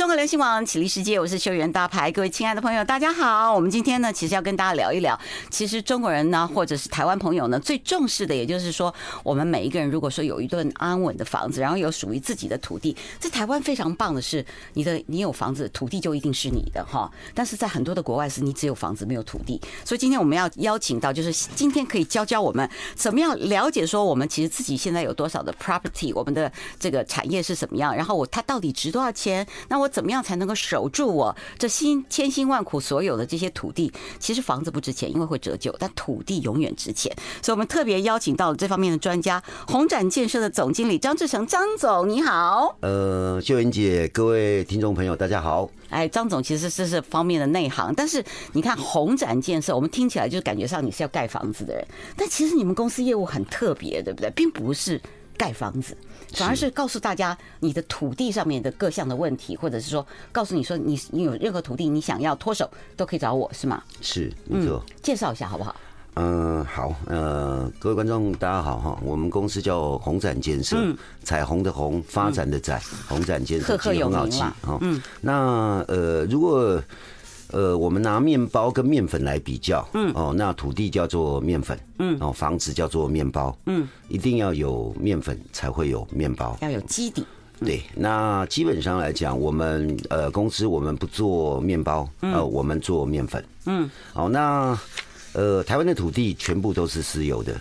[0.00, 3.54] 中国流行网起立世界，我是秀媛大牌，各位亲爱的朋友，大家好。
[3.54, 14.42] 我们今天呢，其实要跟大家聊一聊，其实中国人呢，或者是台湾朋友呢，最重视的，也就是说，我们每一个人如果说有一顿安稳的房子，然后有属于自己的土地，在台湾非常棒的是，
[14.72, 17.12] 你的你有房子，土地就一定是你的哈。
[17.34, 19.60] 但是在很多的国外，是你只有房子没有土地。
[19.84, 29.46] 所以今天我们要邀请到，就是今天可以教教我们怎么样了解说，我们其实自己现在有多少的 property，我们的这个产业是什么样，然后我它到底值多少钱？
[29.68, 33.92] 那我怎么样才能够守住我这辛千辛万苦所有的这些土地？
[34.18, 37.14] 其实房子不值钱，因为会折旧，但土地永远值钱。
[37.42, 42.76] 所以我们特别邀请到了这方面的专家，红展建设的总经理张志成张总，你好。
[42.80, 45.68] 呃，秀云姐，各位听众朋友，大家好。
[45.88, 51.84] 哎，张总其实这是方面的内行，但是你看红展建设，我们听起来就是感觉上你是要盖房子的人，
[52.16, 54.30] 但其实你们公司业务很特别，对不对？
[54.30, 55.00] 并不是
[55.36, 55.96] 盖房子。
[56.34, 63.82] 反而是告诉大家你的土地上面的各项的问题，或者是说告诉你说你你有任何土地你想要脱手都可以找我，是吗？
[64.00, 64.82] 是，没错。
[64.88, 65.74] 嗯，介绍一下好不好？
[66.14, 66.92] 嗯，好。
[67.06, 74.54] 呃，各位观众大家好哈，我们公司叫红展建设，嗯，彩虹的红，发展的展，红展建设，赫赫有名嘛。
[74.80, 76.82] 嗯，那呃，如果
[77.52, 87.24] 呃，我们拿面包跟面粉来比较，嗯，哦，那土地叫做面粉，嗯，哦，房子叫做面包，嗯，一定要有面粉才会有面包，要有基底。
[87.60, 94.78] 对，那基本上来讲，我们呃公司我们不做面包，呃，我们做面粉，嗯，好，那。
[95.32, 97.54] 呃，台湾的土地全部都是私有的，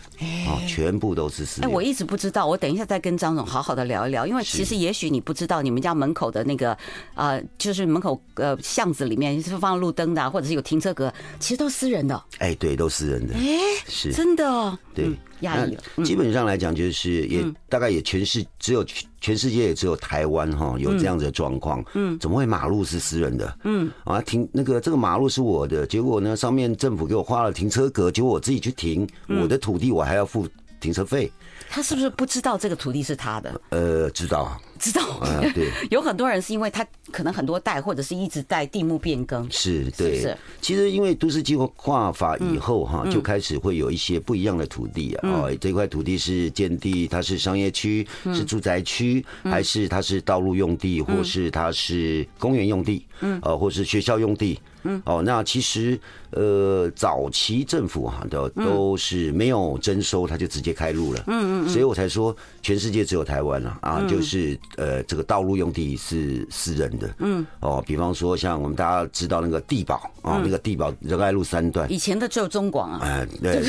[0.47, 1.67] 哦，全部都是私有。
[1.67, 6.75] 哎，我一直不知道，我等一下再跟张总好好的聊一聊，因为其实也许你不知道，你们家门口的那个
[7.13, 12.23] 呃，就是门口呃巷子里面是放路灯的，或者是有停车格，其实都是私人的。
[12.39, 13.35] 哎，对，都私人的。
[13.35, 14.77] 哎，是真的哦。
[14.95, 15.11] 对。
[15.41, 15.81] 压抑了。
[16.03, 18.85] 基本上来讲，就是也大概也全世只有
[19.21, 21.83] 全世界也只有台湾哈有这样子的状况。
[21.93, 23.57] 嗯，怎么会马路是私人的？
[23.63, 30.47] 嗯，啊停那个这个马路是我的，结果呢上面政府给我画了停车格，结果我自己去停我的土地，我还要付
[30.79, 31.31] 停车费。
[31.69, 33.61] 他是不是不知道这个土地是他的？
[33.69, 35.01] 呃，知道，知道。
[35.19, 39.49] 啊，对， 有很多人是因为他可能很多代或者是一直在地目变更。
[39.51, 40.19] 是，对。
[40.19, 40.35] 是。
[40.61, 45.29] 其实因为都市计划法以后哈，就开始会有一些不一样的土地啊。
[45.29, 53.05] 哦，这块土地是建地，它是商业区，是住宅区，还是它是道路用地，或是它是公园用地？
[53.21, 53.39] 嗯。
[53.43, 54.59] 呃，或是学校用地？
[54.83, 55.99] 嗯，哦，那其实
[56.31, 61.23] 呃，早期政府哈都都是没有征收，他就直接开路了。
[61.27, 67.15] 嗯嗯，所以我才说全世界只有台湾了啊，就是呃，这个道路用地是私人的。
[67.19, 72.99] 嗯，哦，比方说像我们大家知道那个地堡啊，那个地堡仁爱路三段，以前的只有中广啊。
[73.03, 73.61] 哎， 对，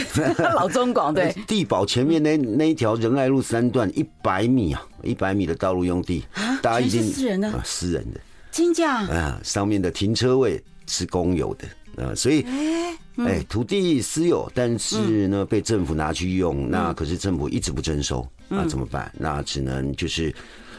[0.54, 1.34] 老中广 对。
[1.46, 10.62] 地堡前面那那一条仁爱路三段一百米啊，一百米的道路用地啊，大家已经私人的啊，私人的，金价啊，上面的停车位。
[10.90, 12.44] 是公有的啊，所以
[13.16, 19.12] 哎，土地私有，但是呢被政府拿去用，那可是政府一直不征收，那怎么办？
[19.18, 20.34] 那只能就是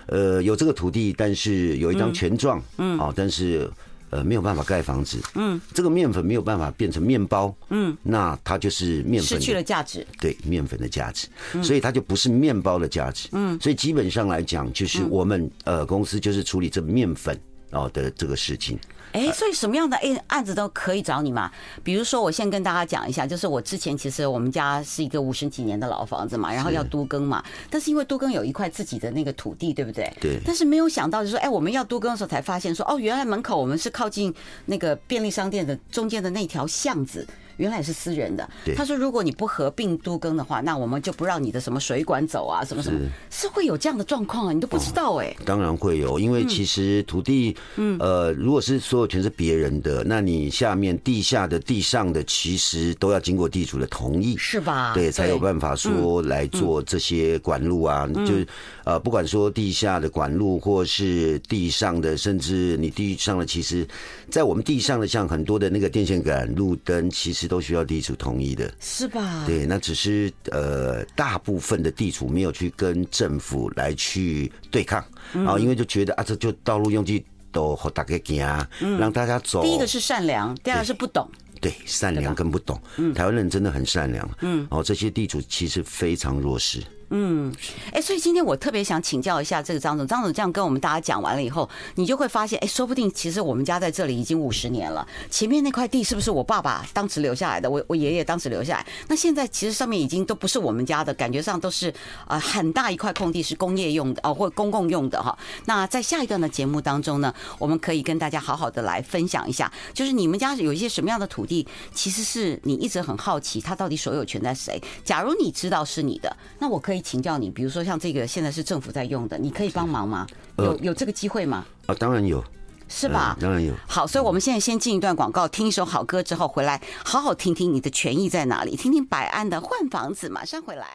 [0.08, 3.70] 呃有这个土地，但是有一张权状，嗯，哦，但是
[4.10, 11.28] 呃没有办法盖房子，嗯，这个面粉没有办法变成面包，嗯，那它就是面粉失去了价值，对，面粉的价值，
[11.62, 17.40] 所以它就不是面包的价值，嗯，所以基本上来讲，就是我们呃公司就是处理这面粉
[17.72, 18.80] 哦的这个事情。
[19.14, 21.52] 哎，所以什么样的案案子都可以找你嘛？
[21.84, 30.12] 比如说，我先跟大家讲一下，就是我之前其实我们家是一个五十几年的老房子嘛，然后要都更嘛，但是因为都更有一块自己的那个土地，对不对？
[30.20, 30.40] 对。
[30.46, 34.34] 但是没有想到，就是说，哎，我们要都更的时候才发现说，哦，原来门口我们是靠近
[34.66, 37.28] 那个便利商店的中间的那条巷子。
[37.62, 38.50] 原来是私人的。
[38.76, 43.00] 他说：“如果你不合并都更的话，那我们就不让你的什么水管走啊，什么什么，
[43.30, 44.52] 是会有这样的状况啊？
[44.52, 45.38] 你都不知道哎、欸。
[45.46, 54.94] 当然会有，因为其实土地，嗯，呃，如果是所有权是别人的，那你下面地下的、地上的，其实都要经过地主的同意，是吧？
[54.96, 58.48] 对，才有办法说来做这些管路啊，就是
[58.86, 63.88] 呃，不管说地下的管路，或是地上的，甚至你地上的，其实，
[64.30, 67.51] 在我们地上的像很多的那个电线杆、路灯，其实。
[67.52, 69.44] 都需要地主同意的，是吧？
[69.46, 75.04] 对，那只是呃，大部分的地主没有去跟政府来去对抗，
[75.34, 78.66] 然后因为就觉得啊，这就道路用具都好大家行啊，
[78.98, 79.62] 让大家走。
[79.62, 81.30] 第一个是善良，第二个是不懂。
[81.60, 82.80] 对，善良跟不懂，
[83.14, 84.30] 台湾人真的很善良。
[84.40, 86.82] 嗯，哦，这些地主其实非常弱势。
[87.14, 87.54] 嗯，
[87.92, 95.06] 哎，所以今天我特别想请教一下这个张总，张总这样跟我们大家讲完了以后，你就会发现，哎，说不定其实我们家在这里已经五十年了。
[95.30, 97.70] 前面那块地是不是我爸爸当时留下来的？
[97.70, 98.88] 我我爷爷当时留下来。
[99.10, 101.94] 那现在其实上面已经都不是我们家的，感觉上都是
[102.26, 105.38] 啊很大一块空地是工业用的哦，或公共用的哈。
[105.66, 114.82] 那在下一段的节目当中呢，我们可以跟大家好好的来分享一下，就是你们家有一些什么样的土地，其实是你一直很好奇，它到底所有权在谁？
[115.04, 117.01] 假如你知道是你的，那我可以。
[117.02, 120.28] 请教你，比如说像这个现在是政府在用的，你可以帮忙吗？
[120.58, 121.66] 有有这个机会吗？
[121.88, 122.44] 啊，当然有，
[122.88, 123.38] 是吧？
[123.40, 123.74] 当然有。
[123.88, 130.88] 好，所以我们现在先进一段广告，听一首好歌之后回来，好好听听你的权益在哪里，听听百安的换房子，马上回来。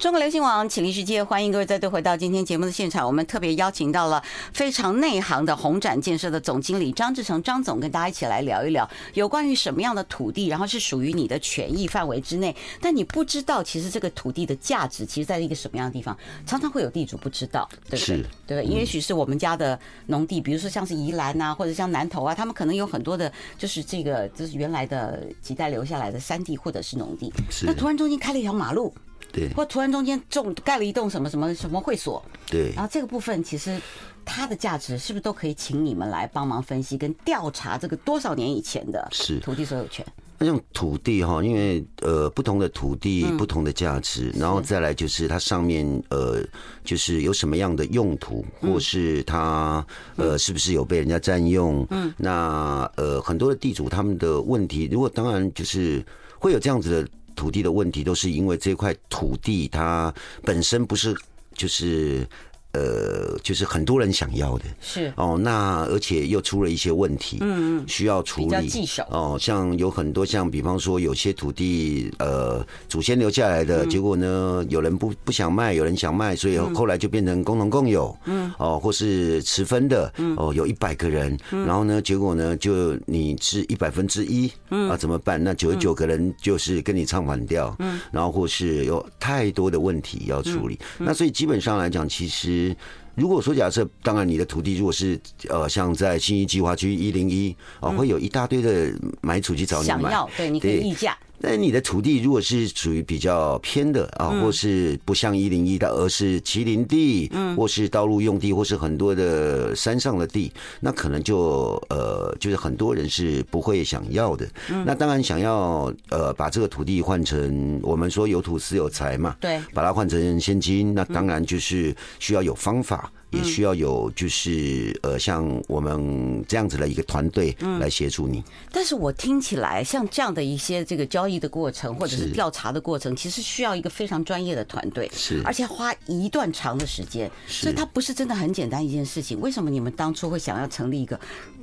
[0.00, 3.06] 中国流行网请力世界，欢迎各位再度回到今天节目的现场。
[3.06, 16.16] 我们特别邀请到了非常内行的红展建设的总经理张志成张总，跟大家一起来聊一聊有关于什么样的土地，然后是属于你的权益范围之内，但你不知道其实这个土地的价值，其实在一个什么样的地方，
[16.46, 18.16] 常常会有地主不知道，对不对？
[18.16, 27.30] 是，对，也许是我们家的农地，比如说像是宜兰啊，或者像南投啊，他们可能有很多的，就是这个就是原来的几代留下来的山地或者是农地，
[27.64, 28.94] 那突然中间开了一条马路。
[29.32, 33.80] 对，或突然中间种盖了一栋什么什么什么会所，对，然后这个部分其实
[34.24, 39.38] 它的价值是不是都可以请你们来帮忙分析跟调查这个多少年以前的是。
[39.40, 40.04] 土地所有权？
[40.42, 46.42] 那种土地哈，因为呃不同的土地不同的价值，然后再来就是它上面呃
[46.82, 49.84] 就是有什么样的用途，或是它
[50.16, 51.86] 呃是不是有被人家占用？
[51.90, 56.02] 嗯，那呃很多的地主他们的问题，如果当然就是
[56.38, 57.10] 会有这样子的。
[57.40, 61.16] 土地的问题都是因为这块土地它本身不是
[61.54, 62.28] 就是。
[62.72, 65.12] 呃，就是很多人想要的，是。
[65.16, 69.02] 哦，那而且又出了一些问题，嗯嗯，需要处理，棘手。
[69.10, 84.88] 哦，像有很多像比方说有些土地，呃，祖先留下来的，结果呢，有人不不想卖，有人想卖，所以后来就变成共同共有，嗯，哦，或是持分的，哦，有一百个人，然后呢，结果呢，就你是一百分之一，嗯。
[84.88, 85.42] 啊，怎么办？
[85.42, 92.59] 那九十九个人就是跟你唱反调，嗯，然后或是有太多的问题要处理，那所以基本上来讲，其实。
[92.68, 92.74] Yeah.
[93.20, 95.20] 如果说假设，当然你的土地如果是
[95.50, 98.90] 呃，像在新一计划区一零一啊，会有一大堆的
[99.20, 101.14] 买主去找你买，想要，对，你可以议价。
[101.42, 114.46] 那你的土地如果是属于比较偏的啊，或是不像一零一的，而是麒麟地，嗯，或是道路用地，或是很多的山上的地，那可能就呃，就是很多人是不会想要的。
[114.84, 123.09] 那当然想要呃，把这个土地换成我们说有土斯有财嘛，对，把它换成现金，那当然就是需要有方法。
[123.30, 128.38] 也需要有，就是呃，像我们这样子的一个团队来协助你。
[128.38, 128.44] 嗯。
[128.72, 139.40] 但是我听起来，像这样的一些这个交易的过程，或者是调查的过程，其实需要一个非常专业的团队，是，而且花一段长的时间，所以它不是真的很简单一件事情。
[139.40, 141.18] 为什么你们当初会想要成立一个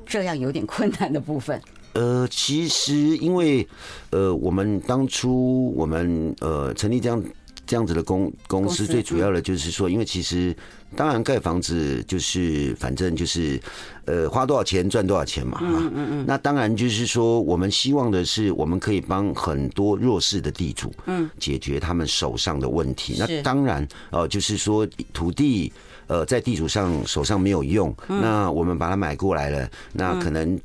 [0.06, 1.62] 这样有点困难的部分？
[1.94, 3.68] 呃，其实因为
[4.12, 7.22] 呃，我们当初我们呃成立这样
[7.68, 10.56] 这样子的公公司，最主要的就是说，因为其实。
[10.96, 13.62] 当然，盖房子就是反正就是，
[14.06, 15.66] 呃，花多少钱赚多少钱嘛，哈。
[15.68, 16.26] 嗯嗯嗯。
[16.26, 23.18] 那当然就是说，我们希望的是，我们可以帮很多弱势的地主，嗯，解决他们手上的问题。
[23.20, 25.74] 那当然，呃，就是说土地，
[26.08, 30.58] 呃，在地主上手上没有用，那我们把它买过来了，那可能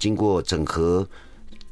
[0.00, 1.08] 经过整合、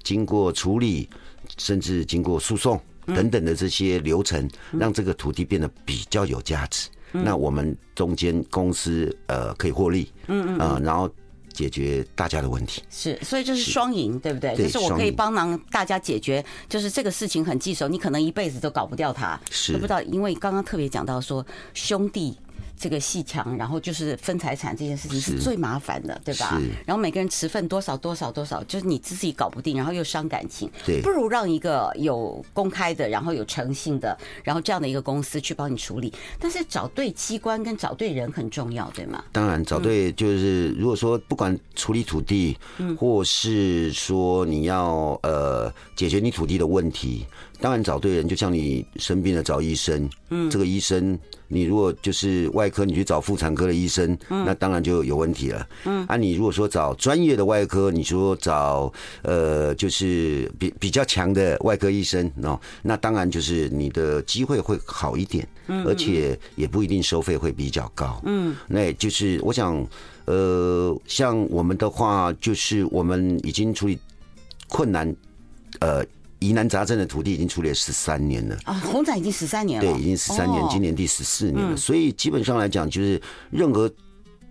[0.05, 1.09] 经过处理，
[1.57, 2.81] 甚至经过诉讼
[3.15, 6.89] 等等的这些流程，让这个土地变得比较有价值。
[7.11, 11.11] 那我们中间公司呃可以获利，嗯嗯啊，然后
[11.53, 14.55] 解决大家的问题，是，所以这是双赢，对不对？
[14.55, 19.73] 就是我可以帮忙大家解决，就是这个事情很棘手，你可能一辈子都搞不掉它，是。
[19.73, 21.45] 不知道，因为刚刚特别讲到说
[21.75, 22.37] 兄弟。
[22.79, 26.61] 这个细墙，然后就是分财产这件事情是最麻烦的，对吧？
[26.87, 36.13] 然后每个人持份多少多少多少，就是你自己搞不定，然后又伤感情，对，不如让一个有公开的，然后有诚信的，然后这样的一个公司去帮你处理。
[36.39, 39.25] 但是找对机关跟找对人很重要，对吗？
[39.33, 42.57] 当然，找对就是如果说不管处理土地，
[42.97, 47.27] 或是说你要呃解决你土地的问题。
[47.61, 69.87] 当然找对人，就像你生病了找医生，嗯，这个医生你如果就是外科，你去找妇产科的医生，嗯，那当然就有问题了，嗯，啊，你如果说找专业的外科，你说找呃就是比比较强的外科医生哦，那当然就是你的机会会好一点，嗯，而且也不一定收费会比较高，嗯，那就是我想，
[70.27, 73.99] 呃，像我们的话，就是我们已经处理
[74.69, 75.15] 困难。
[75.81, 76.03] 呃，
[76.41, 78.57] 疑难杂症的土地已经处理了十三年了。
[78.65, 83.91] 啊，红展已经十三年了，对，已经十三年，今年第十四年了，所以基本上来讲，就是任何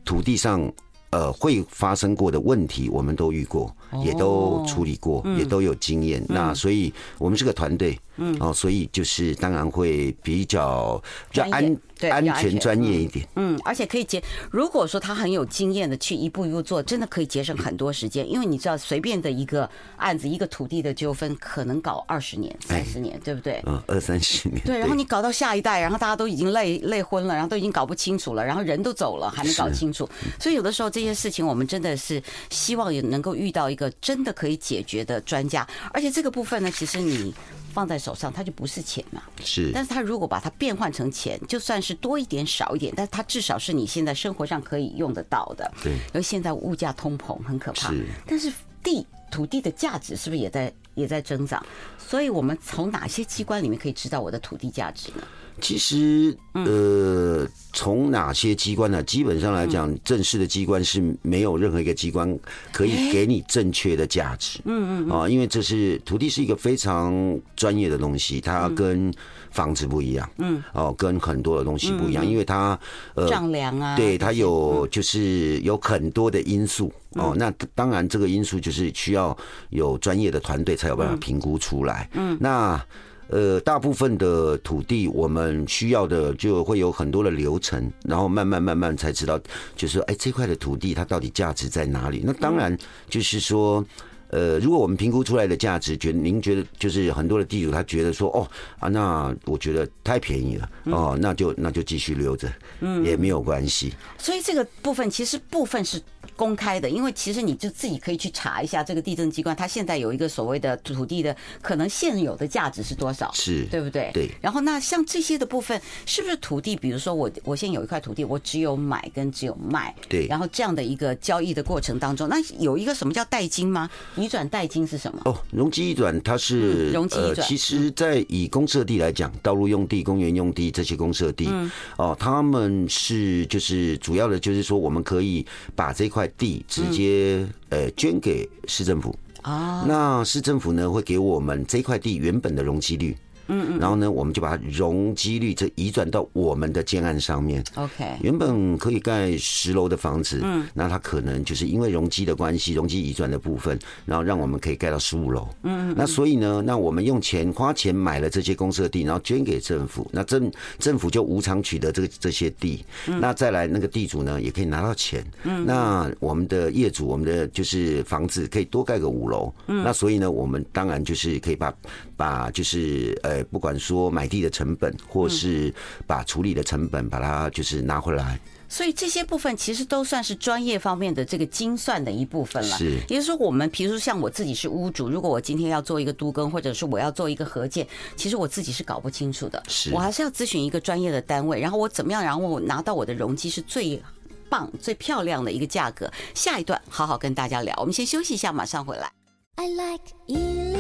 [0.04, 0.72] 土地上
[1.12, 6.24] 呃会发生过的问题，我们都遇过，也都处理过，也都有经验。
[6.28, 7.98] 那所以我们是个团队。
[8.18, 13.28] 嗯，哦，所以就是当然会比较比较安对安全专业一点。
[13.36, 14.22] 嗯，而且可以节，
[14.52, 18.30] 如果说他很有经验的去一步一步做，真的可以节省很多时间。
[18.30, 23.62] 因为你知道，随便的一个案子，一个土地的纠纷，可能搞二十年、三十年，对不对？
[23.66, 24.62] 嗯，二三十年。
[24.64, 30.08] 对，然后你搞到下一代，然后大家都已经累累昏了，然后都已经搞不清楚了，然后人都走了，还没搞清楚。
[30.40, 35.68] 所以有的时候这些事情，我们真的是希望也能够遇到一个真的可以解决的专家。
[35.92, 37.34] 而且这个部分呢，其实你。
[37.78, 39.22] 放在手上，它就不是钱嘛。
[39.46, 45.72] 是，但是它如果把它变换成钱，就算是多一点少一点，但是它至少是你现在生活上可以用得到的。
[45.84, 47.92] 对，因为现在物价通膨很可怕。
[47.92, 51.64] 是，但是地土地的价值是不是也在也在增长？
[52.08, 55.24] 所以我们从哪些机关里面可以知道我的土地价值呢？
[55.60, 59.02] 其实，呃，从哪些机关呢？
[59.02, 62.38] 基本上来讲，正式的机关是没有任何一个机关
[62.72, 64.60] 可以给你正确的价值。
[64.66, 67.12] 嗯嗯啊，因为这是土地是一个非常
[67.56, 69.12] 专业的东西，它跟
[69.50, 70.30] 房子不一样。
[70.38, 72.80] 嗯哦，跟很多的东西不一样，因为它
[73.16, 77.34] 呃丈量啊，对，它有就是有很多的因素哦。
[77.36, 79.36] 那当然，这个因素就是需要
[79.72, 81.97] 有专业的团队才有办法评估出来。
[82.14, 82.84] 嗯，那。
[83.30, 89.38] 呃，大部分的土地，我们需要的就会有很多的流程，然后慢慢慢慢才知道，
[89.76, 92.22] 就是说，哎，这块的土地它到底价值在哪里？
[92.26, 92.78] 那当然
[93.10, 93.86] 就是说，
[94.30, 98.48] 呃，如果我们评估出来的价值，觉得您觉得就是很多的地主他觉得说，哦
[98.80, 102.50] 啊，那我觉得太便宜了，哦，那就那就继续留着，
[102.80, 103.94] 嗯，也没有关系。
[104.18, 106.02] 所以这个部分其实部分是。
[106.38, 114.12] 公开的，因为其实你就自己可以去查一下这个地震机关，它现在有一个所谓的土地的可能现有的价值是多少，是对不对？
[114.14, 114.30] 对。
[114.40, 116.76] 然后那像这些的部分，是不是土地？
[116.76, 120.28] 比如说我我现在有一块土地，我只有买跟只有卖，对。
[120.28, 123.90] 然后这样的一个交易的过程当中，那有一个什么叫代金吗？
[124.16, 125.22] 移转代金是什么？
[125.26, 127.48] 哦，容积移转它是容积移转。
[127.48, 131.50] 其实，在以公设地来讲，道路用地、公园用地这些公设地，
[131.98, 136.98] 哦，他们是就是主要的，就是说我们可以把这块地直接。
[136.98, 143.16] 接呃捐给市政府啊，那市政府呢会给我们这块地原本的容积率。
[143.48, 147.64] 嗯嗯，然后呢，我们就把它容积率这移转到我们的建案上面。
[147.76, 155.48] OK，原本可以盖十楼的房子，嗯，那它可能就是因为容积的关系，容积移转的部分，然后让我们可以盖到十五楼。
[155.64, 162.84] 嗯嗯，那所以呢，那我们用钱花钱买了这些公设地，然后捐给政府，那政政府就无偿取得这个这些地。
[163.06, 165.26] 那再来那个地主呢，也可以拿到钱。
[165.44, 169.54] 嗯，那我们的业主，我们的就是房子可以多盖个五楼。
[169.68, 171.74] 嗯，那所以呢，我们当然就是可以把
[172.18, 173.38] 把就是呃。
[173.50, 175.74] 不管说买地的成本，或是
[176.06, 178.38] 把处理的成本，把它就是拿回来。
[178.68, 182.78] 所以这些部分其实都算是专业方面的这个精算的一部分了。
[182.78, 189.64] 是，也就是说，我们比如说像我自己是屋主，如果我今天要做一个都更，或者是我要做一个合建，其实我自己是搞不清楚的。
[189.70, 194.02] 是，我还是要咨询一个专业的单位，然后我怎么样，然后我拿到我的容积是最
[194.50, 196.12] 棒、最漂亮的一个价格。
[196.34, 199.10] 下一段好好跟大家聊，我们先休息一下，马上回来。
[199.56, 200.77] I like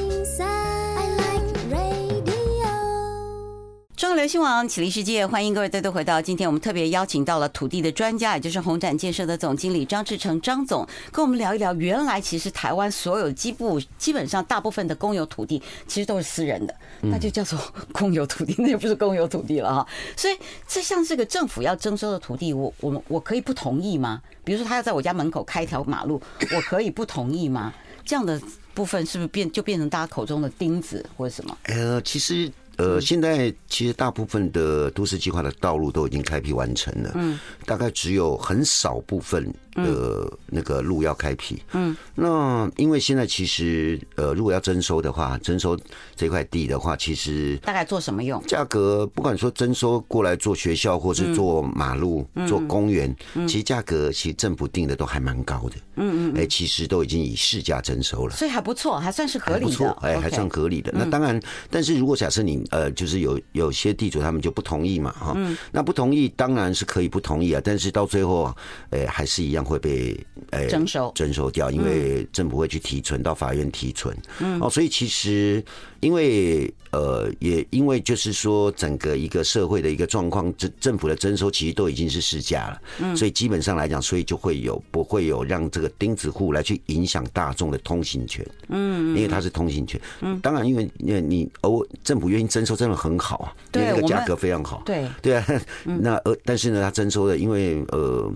[3.98, 6.22] 中国流行网启立世界，欢迎各位再度回到。
[6.22, 11.74] 今天我们特别邀请到了土地的专家，也就是红展建设的总经理张志成张总，跟我们聊一聊。
[11.74, 17.60] 原来其实台湾所有基部基本上大部分的公有土地，其实都是私人的，那就叫做
[17.92, 19.88] 公有土地，那也不是公有土地了哈。
[20.16, 20.38] 所以
[20.68, 24.22] 这像这个政府要征收的土地，我我们我可以不同意吗？
[24.44, 26.22] 比如说他要在我家门口开一条马路，
[26.56, 27.74] 我可以不同意吗？
[28.06, 28.39] 这样的
[28.75, 31.58] 部分是不是变就变成大家口中的钉子或者什么？
[31.63, 32.51] 呃，其实。
[32.78, 39.54] 呃，现在其实大部分的都市计划的道路都已经开辟完成了，嗯，大概只有很少部分。
[39.78, 45.78] 的那个路要开辟，嗯，那因为现在其实呃，如果要征收的话，征收
[46.16, 48.42] 这块地的话，其实大概做什么用？
[48.48, 53.16] 价格不管说征收过来做学校，或是做马路、做公园，
[53.48, 60.92] 其实价格其实政府定的都还蛮高的，嗯嗯，哎，其实都已经以市价征收了，所以还不错，还算是合理的，不错，哎，还算合理的。
[60.92, 65.38] 那当然，但是如果假设你呃，就是有有些地主他们就不同意嘛，哈，
[65.72, 68.56] 那不同意当然是可以不同意啊，但是到最后，
[68.90, 70.18] 呃，还是一样会被
[70.52, 71.12] 呃征收。
[71.16, 75.64] 征收掉，因为政府会去提存到法院提存，嗯，哦，所以其实
[76.00, 95.08] 因为呃也因为就是说整个一个社会的一个状况，政政府的征收其实都已经是市价了，嗯，所以基本上来讲，所以就会有不会有让这个钉子户来去影响大众的通行权，嗯，因为它是通行权，嗯，当然因为因为你哦政府愿意征收真的很好啊，因为那个价格非常好，对。
[95.22, 95.46] 对啊，
[95.86, 98.34] 那呃但是呢，它征收的因为呃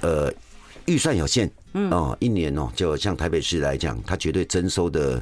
[0.00, 0.32] 呃
[0.84, 1.90] 预算有限，嗯。
[1.90, 5.20] 哦，一年哦，就像台北市来讲，它绝对征收的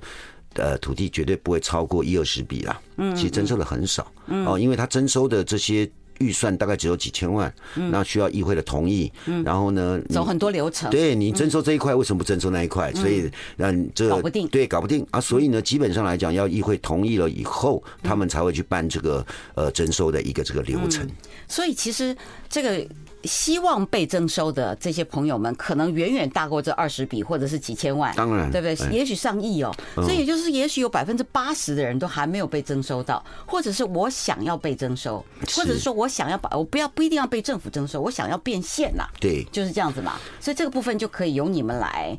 [0.57, 4.45] 呃土地绝对不会超过一二十笔啦，嗯，其实征收的很少，嗯。
[4.47, 5.91] 哦，因为它征收的这些。
[6.19, 7.53] 预算大概只有几千万，
[7.91, 9.11] 那需要议会的同意，
[9.45, 10.91] 然后呢，走很多流程。
[10.91, 12.93] 对，你征收这一块，为什么不征收那一块？
[12.95, 15.21] 所以让这搞不定，对，搞不定啊。
[15.21, 21.09] 所以呢，基本上来讲，要议会同意了以后，他们才会去办这个呃征收的一个这个流程。
[21.49, 22.17] 所以其实
[22.49, 22.87] 这个。
[23.25, 28.93] 希望被征收的这些朋友们，可能远远大过这二十笔或者是几千万，当然，对不对？
[28.93, 29.75] 也许上亿哦。
[29.97, 35.25] 所以也就是，也许有百分之八十的人都还没有被征收到，或者是我想要被征收，
[35.57, 39.05] 或者是说我想要把我不要不一定要被政府征收，我想要变现呐。
[39.21, 40.19] 对，就是这样子嘛。
[40.41, 42.17] 所以这个部分就可以由你们来。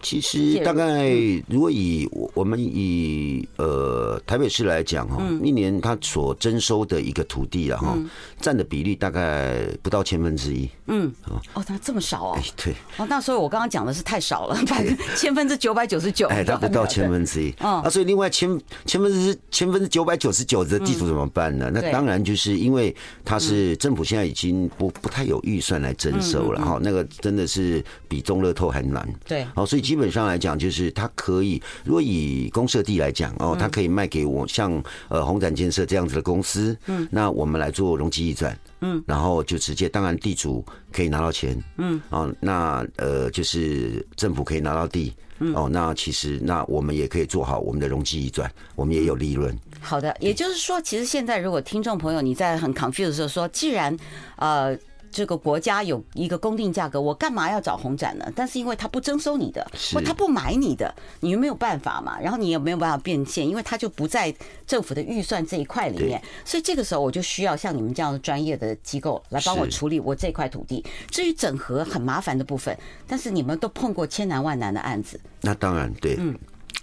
[0.00, 1.10] 其实大概
[1.48, 7.98] 如果以我们以呃台北市来讲哈，一年它所征收的一个土地啊哈，
[8.40, 10.70] 占的比例大概不到千分之一。
[10.86, 11.12] 嗯，
[11.54, 12.38] 哦，它这么少哦？
[12.56, 12.72] 对。
[12.96, 16.28] 哦，那所以我刚刚讲的是太少了， 百分千分之九百九十九。
[16.28, 17.52] 哎，它不到千分之一。
[17.58, 17.82] 嗯。
[17.82, 21.72] 啊，所以另外千千分之千分之九百九十九的地主怎么办呢？
[21.74, 29.04] 那当然就是因为它是政府现在已经不不太有预算来征收了哈，那个真的是比中乐透还难。
[29.26, 29.44] 对。
[29.56, 29.87] 好，所以。
[29.88, 45.14] 基本上来讲，就是它可以，如果以公社地来讲哦，它可以卖给我像呃红展建设这样子的公司，嗯，那我们来做容积移转，嗯，然后就直接，当然地主可以拿到钱，嗯，哦，那呃就是政府可以拿到地，
[45.54, 49.58] 哦，那其实那我们也可以做好我们的容积移转，我们也有利润。
[49.80, 53.96] 好的，也就是说，其实现在如果听众朋友你在很 confused 的时候说，既然
[54.36, 54.76] 呃。
[55.10, 58.30] 这个国家有一个公定价格，我干嘛要找红展呢？
[58.34, 62.18] 但是因为他不征收你的，或他不买你的，你又没有办法嘛。
[62.20, 64.34] 然后你也没有办法变现，因为他就不在
[64.66, 66.22] 政府的预算这一块里面。
[66.44, 70.84] 所以这个时候我就需要像你们这样的专业的机构来帮我处理我这块土地。
[71.10, 75.18] 至于整合很麻烦的部分，但是你们都碰过千难万难的案子。
[75.40, 76.36] 那当然对，嗯，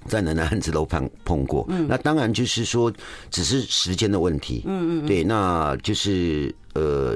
[0.08, 1.66] 再难的案子都碰碰过。
[1.70, 2.92] 嗯，那当然就是说，
[3.30, 4.64] 只是时间的问题。
[4.66, 6.54] 嗯嗯，对，那就是。
[6.76, 7.16] 呃，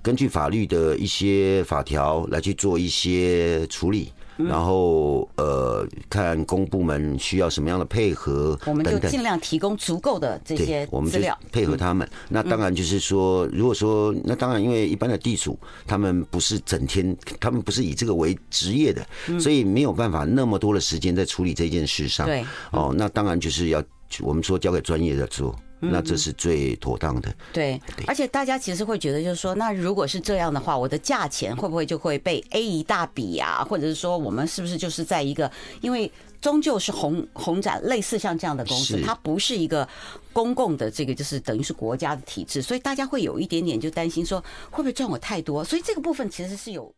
[0.00, 12.08] 根据法律的一些法条来去做一些处理，然后呃，看公部门需要什么样的配合，我们就尽量提供足够的这些资料，配合他们。
[12.28, 19.06] 那当然就是说，如果说那当然，因为一般的地主他们不是整天，他们不是以这个为职业的，
[19.38, 22.26] 所以没有办法那么多的时间在处理这件事上。
[22.26, 23.82] 对，哦，那当然就是要
[24.20, 25.54] 我们说交给专业的做。
[25.90, 27.34] 那这是最妥当的。
[27.52, 33.64] 对，而且大家其实会觉得，就是说，那如果是这样的话，我的价钱会不会就会被 A 一大笔啊？
[33.68, 39.88] 或者是说，我们是不是就是在一个，因为终究是红红展类似像这样的公司，它不是一个
[40.32, 45.64] 公共的这个，就是等于是国家的体制，所以大家会有一点点就担心说，会不会赚我太多？
[45.64, 46.94] 所以这个部分其实是有。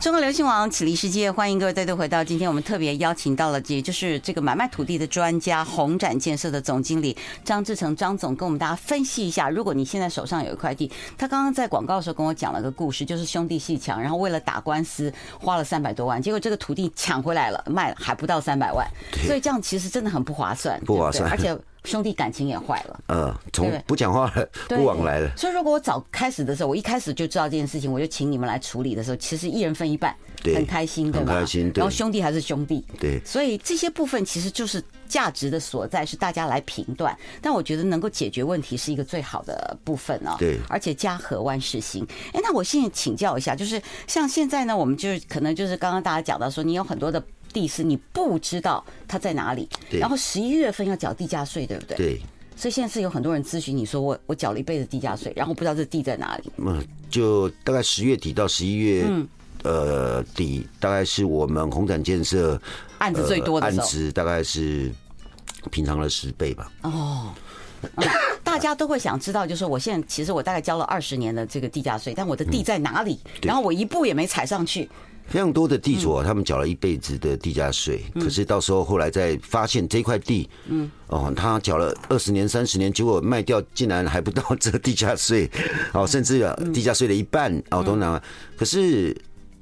[0.00, 2.22] 中国流行网启立世界，欢迎各位再度回到。
[2.22, 9.50] 今天我们特别邀请到了，也就是这个买卖土地的专家，红展建设的总经理张志成张总，跟我们大家分析一下。
[9.50, 18.86] 如果你现在手上有一块地，他刚刚在广告的时候跟我讲了个故事，就是兄弟戏强，然后为了打官司花了三百多万，结果这个土地抢回来了，卖了还不到三百万，
[19.26, 21.58] 所以这样其实真的很不划算，不划算，而且。
[21.84, 25.30] 兄弟感情也坏了，嗯，从不讲话了，不往来了。
[25.36, 30.14] 所以如果我早开始的时候，我一开始就知道这件事情，我就请你们来处理的时候，其实一人分一半，
[30.54, 31.32] 很开心，对吧？
[31.32, 31.72] 很开心。
[31.74, 33.20] 然后兄弟还是兄弟，对。
[33.24, 37.16] 所以这些部分其实就是价值的所在，是大家来评断。
[37.40, 40.36] 但我觉得能够解决问题是一个最好的部分哦。
[40.38, 40.58] 对。
[40.68, 42.06] 而且家和万事兴。
[42.32, 51.96] 哎，那我现在请教一下，就是像现在呢，我们就是可能就是刚刚大家讲到说，你有很多的地是你不知道它在哪里，然后十一月份要缴地价税，对不对？
[51.96, 52.20] 对。
[52.56, 56.50] 所以现在是有很多人咨询你说，我我缴了一辈子地价税，然后不知道这地在哪里。
[56.56, 59.28] 嗯，就大概十月底到十一月，嗯，
[59.62, 62.60] 呃底，大概是我们红展建设
[62.98, 64.90] 案子最多的案子大概是
[65.70, 66.72] 平常的十倍吧。
[66.82, 67.32] 哦。
[68.42, 73.18] 大家都会想知道，就是我现在其实我大概交了二十年的这个地价税，但我的地在哪里？
[73.42, 74.88] 然后我一步也没踩上去。
[75.28, 85.50] 非常多的地主啊，他们缴了一辈子的地价税，可是到时候后来再发现这块地，嗯，哦，他缴了二十年、三十年，结果卖掉竟然还不到这个地价税，
[85.92, 86.40] 哦，甚至
[86.72, 88.20] 地价税的一半，哦，都拿。
[88.56, 89.14] 可是。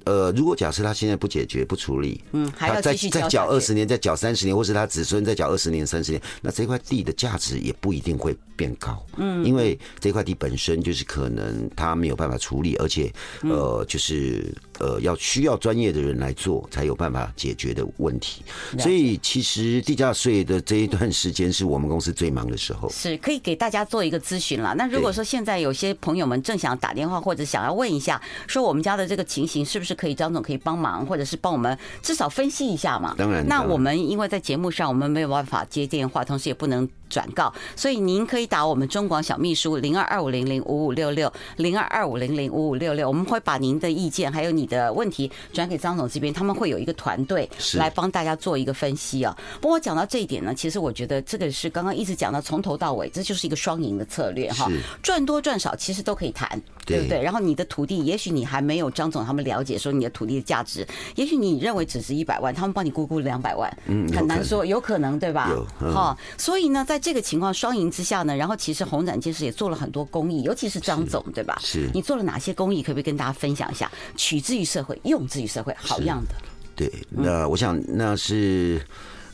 [0.07, 18.43] 呃，如果假设他现在不解决、不处理，嗯，还要再再缴二十年、再缴三十年，或是他子孙再缴二十年、三十年，那这块地的价值也不一定会变高，嗯，因为这块地本身就是可能他没有办法处理，而且呃，就是呃，要需要专业的人来做才有办法解决的问题。
[18.79, 24.73] 所以其实地价税的这一段时间是我们公司最忙的时候，是可以给大家做一个咨询了。
[24.77, 29.96] 那如果说现在有些朋友们正想打电话或者想要问一下，说我们家的这个情形是不是？
[29.97, 33.15] 可以，张总可以帮忙，或者是帮我们至少分析一下嘛？
[33.19, 33.45] 当然。
[33.49, 49.37] 那我们因为在节目上，我们没有办法接电话，同时也不能转告，所以您可以打我们中广小秘书零二二五零零五五六六零二二五零零五五六六，我们会把您的意见还有你的问题转给张总这边，他们会有一个团队来帮大家做一个分析啊。
[49.61, 54.71] 不过讲到这一点呢，其实我觉得这个是刚刚一直讲到从头到尾，这就是一个双赢的策略哈。
[55.03, 56.49] 赚多赚少其实都可以谈，
[56.85, 57.23] 对不对？
[57.23, 65.51] 然后你的土地，也许你还没有张总他们了解说你的土地的价值，也许你认为只值一百万，他们帮你估估两百万，嗯，很难说，有可能对吧？
[65.79, 71.59] 好，所以呢，在这个情况双赢之下呢，然后其实红展建设也做了很多公益，尤其是张总对吧？
[71.63, 72.83] 是，你做了哪些公益？
[72.83, 73.91] 可不可以跟大家分享一下？
[74.17, 76.35] 取之于社会，用之于社会，好样的。
[76.75, 78.81] 对，那我想那是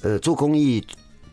[0.03, 0.85] 呃做公益。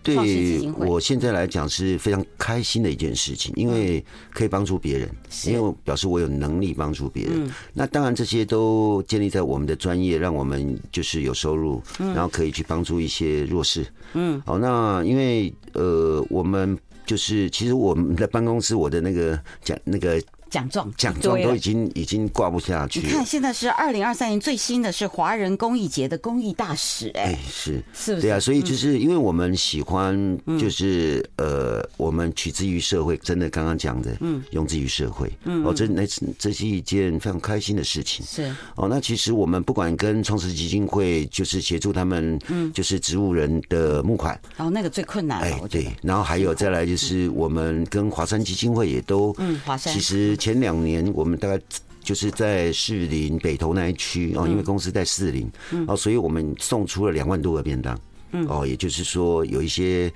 [0.02, 5.10] 对我现在来讲是非常开心的一件事情，因为可以帮助别人，
[5.46, 7.52] 因为表示我有能力帮助别人。
[7.74, 13.86] 那当然这些都建立在我们的专业，让我们就是有收入，然后可以去帮助一些弱势。
[14.14, 20.22] 嗯，好，那因为呃，我们就是其实我们的办公室，我的那个讲那个。
[20.50, 20.92] 奖状。
[20.98, 23.00] 奖状都已经已经挂不下去。
[23.00, 27.82] 你看，现在是二零二三年最新的是华人公益节的公益大使，哎，是。
[27.94, 28.22] 是不是？
[28.22, 36.04] 对啊，所以就是因为我们喜欢，就是呃，我们取之于社会，真的刚刚讲的，嗯，用之于社会，嗯，哦，这那
[36.38, 38.54] 这是一件非常开心的事情，是。
[38.76, 38.88] 哦。
[38.90, 49.94] 那其实我们不管跟创世基金会，就是协助他们，嗯，就是植物人的募款，然后那个最困难，哎，对，然后还有再来就是我们跟华山基金会也都，嗯，华山。
[49.94, 50.36] 其实。
[50.40, 51.62] 前两年，我们大概
[52.02, 55.48] 就是在士林北投那一区哦，因为公司在士林，
[55.88, 58.00] 哦，所以我们送出了两万多个便当，
[58.48, 60.12] 哦，也就是说有一些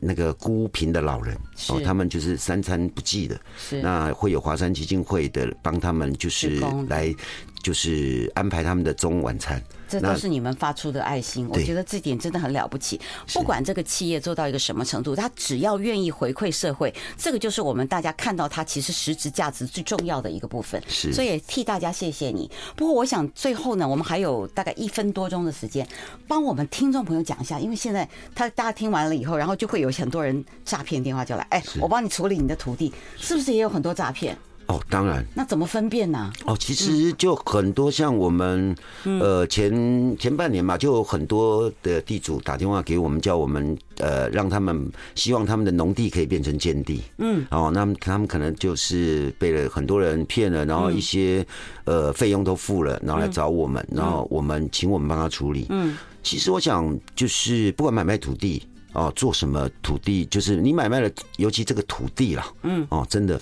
[0.00, 1.36] 那个孤贫的老人
[1.68, 3.40] 哦，他们就是三餐不继的，
[3.82, 7.14] 那会有华山基金会的帮他们，就是来
[7.62, 9.62] 就是安排他们的中午晚餐。
[9.90, 13.00] 这都是你们发出的爱心，我觉得这点真的很了不起。
[13.34, 20.80] 不管这个企业做到一个什么程度，他只要愿意回馈社会，这个就是我们大家看到他其实实质价值最重要的一个部分。
[20.86, 22.48] 是，所以也替大家谢谢你。
[22.76, 25.84] 不过我想最后呢，我们还有大概一分多钟的时间，
[26.28, 34.38] 帮我们听众朋友讲一下，因为现在他大家听完了以后，然后就会有很多人诈骗电话就来，哎，我帮你处理你的徒弟，是不是也有很多诈骗？
[34.70, 35.24] 哦，当然。
[35.34, 36.32] 那怎么分辨呢？
[36.44, 38.72] 哦，其实就很多，像我们
[39.04, 47.02] 呃前前半年嘛，就有很多的地主打电话给我们，叫我们呃让他们希望他们的农地可以变成建地。
[47.18, 51.44] 嗯，哦，那他们可能就是被了很多人骗了，然后一些
[51.84, 55.66] 呃费用都付了，然后来找我们，然后我们请我们帮他处理。
[55.70, 63.40] 嗯，其实我想就是不管买卖土地哦，做什么土地，就是你买卖了，尤其这个土地啦，嗯，哦，真的。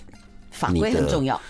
[0.58, 1.40] 法规很重要，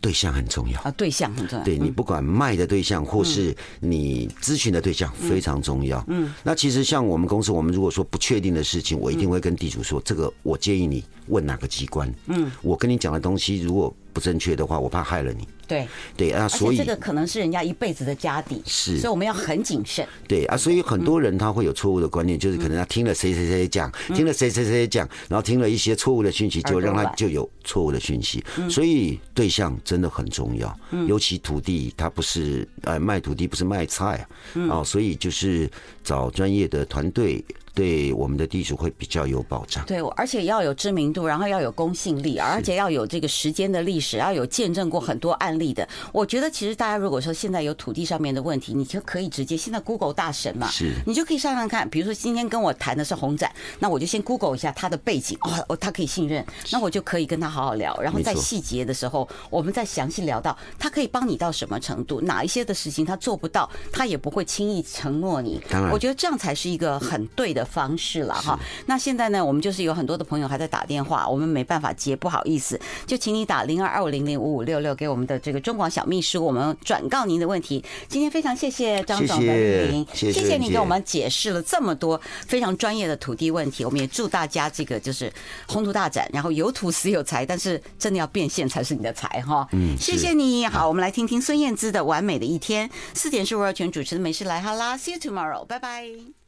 [0.00, 0.80] 对象很重要。
[0.82, 1.64] 啊，对象很重要。
[1.64, 6.04] 对，你不管卖的对象或是你咨询的对象非常重要。
[6.08, 12.12] 嗯，那其实像我们公司，我们如果说不确定的事情，我一定会跟地主说，这个我建议你问哪个机关。
[12.26, 15.46] 嗯，我跟你讲的东西如果不正确的话，我怕害了你。
[15.66, 20.04] 对对啊，所以这个可能是人家一辈子的家底，是，所以我们要很谨慎。
[20.26, 28.44] 对啊，所以很多人他会有错误的观念，就是可能他听了谁谁谁讲，听了谁谁谁讲，然后听了一些错误的讯息，就让他就有错误的讯息。
[28.68, 34.26] 所以对象真的很重要，尤其土地，它不是呃卖土地，不是卖菜
[34.68, 35.70] 啊，所以就是
[36.02, 37.44] 找专业的团队。
[37.80, 45.88] 对我们的地主会比较有保障，对，而且要有知名度，然后要有公信力，而且要有这个时间的历史，要有见证过很多案例的。
[46.12, 51.88] 我觉得其实大家如果说现在有土地上面的问题，你就可以直接现在 Google 大神嘛，是，你就可以上上看。
[51.88, 65.58] 比如说今天跟我谈的是红展，那我就先 Google 一下他的背景，哦，他可以信任，那我就可以跟他好好聊，然后在细节的时候，我们再详细聊到他可以帮你到什么程度，哪一些的事情他做不到，他也不会轻易承诺你。
[65.70, 67.66] 当然，我觉得这样才是一个很对的。
[67.70, 68.58] 方式了哈。
[68.86, 77.84] 那现在呢，我们就是有很多的朋友还在打电话，我们没办法接，不好意思，就请你打零二二五零零五五六六给我们的这个中广小秘书，我们转告您的问题。
[78.08, 83.84] 今天非常谢谢张总的莅临，谢谢你给我们解释了这么多非常专业的土地问题。
[83.84, 85.32] 我们也祝大家这个就是
[85.68, 89.66] 宏图大展，然后有土死有财，但是真的要变现才是你的财哈。
[89.72, 90.66] 嗯，谢谢你。
[90.66, 92.88] 好，我们来听听孙燕姿的《完美的一天》。
[93.14, 96.39] 四点是吴若权主持的《美食来哈啦》，See you tomorrow，拜拜。